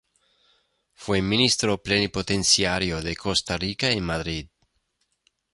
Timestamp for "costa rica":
3.15-3.91